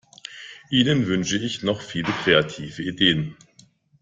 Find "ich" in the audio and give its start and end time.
1.37-1.61